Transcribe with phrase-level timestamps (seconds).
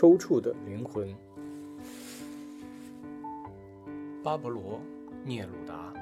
[0.00, 1.14] 抽搐的灵魂。
[4.24, 4.78] 巴勃罗·
[5.26, 5.92] 聂鲁达，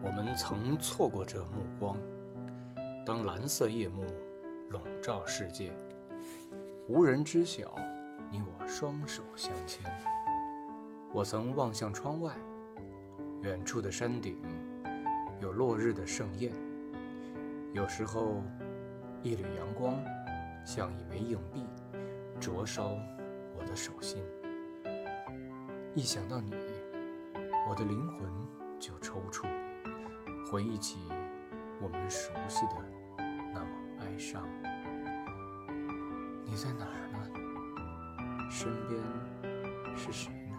[0.00, 1.96] 我们曾错过这目光，
[3.04, 4.04] 当蓝色夜幕
[4.70, 5.72] 笼罩世界，
[6.86, 7.74] 无人知晓，
[8.30, 9.84] 你我双手相牵。
[11.12, 12.32] 我曾望向窗外，
[13.40, 14.40] 远处的山顶
[15.40, 16.52] 有落日的盛宴，
[17.72, 18.40] 有时候
[19.20, 19.96] 一缕阳光
[20.64, 21.66] 像一枚硬币，
[22.40, 22.96] 灼烧
[23.56, 24.22] 我的手心。
[25.94, 26.54] 一想到你，
[27.68, 28.30] 我的灵魂
[28.78, 29.46] 就抽搐，
[30.50, 30.98] 回忆起
[31.80, 32.76] 我们熟悉的
[33.52, 34.48] 那么哀伤。
[36.44, 38.48] 你在哪儿呢？
[38.50, 39.02] 身边
[39.96, 40.56] 是谁呢？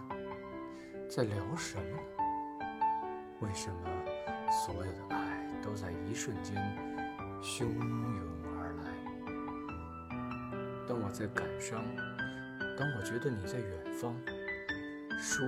[1.08, 1.98] 在聊什么呢？
[3.40, 3.88] 为什么
[4.50, 6.54] 所有的爱都在一瞬间
[7.42, 8.43] 汹涌？
[10.94, 11.84] 当我在感伤，
[12.78, 14.14] 当我觉得你在远方。
[15.18, 15.42] 书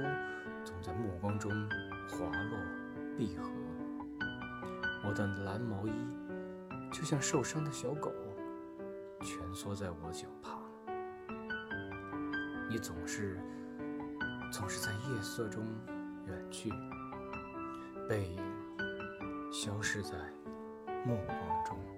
[0.64, 1.52] 总在目光中
[2.08, 2.58] 滑落
[3.16, 3.48] 闭合，
[5.04, 5.92] 我的蓝毛衣
[6.92, 8.12] 就像受伤的小狗，
[9.20, 10.60] 蜷缩在我脚旁。
[12.68, 13.38] 你总是
[14.50, 15.64] 总是在夜色中
[16.26, 16.72] 远去，
[18.08, 18.42] 背影
[19.52, 20.10] 消失在
[21.04, 21.95] 目光中。